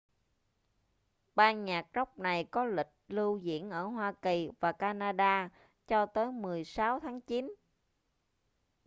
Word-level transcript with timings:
ban 1.35 1.65
nhạc 1.65 1.85
rock 1.95 2.19
này 2.19 2.43
có 2.43 2.63
lịch 2.65 2.87
lưu 3.07 3.37
diễn 3.37 3.69
ở 3.69 3.83
hoa 3.83 4.11
kỳ 4.21 4.49
và 4.59 4.71
canada 4.71 5.49
cho 5.87 6.05
tới 6.05 6.31
16 6.31 6.99
tháng 6.99 7.21
chín 7.21 7.55